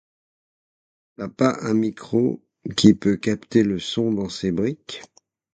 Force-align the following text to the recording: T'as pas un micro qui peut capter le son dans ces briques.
T'as 1.15 1.27
pas 1.29 1.59
un 1.61 1.75
micro 1.75 2.41
qui 2.75 2.95
peut 2.95 3.17
capter 3.17 3.61
le 3.61 3.77
son 3.77 4.11
dans 4.11 4.29
ces 4.29 4.51
briques. 4.51 5.03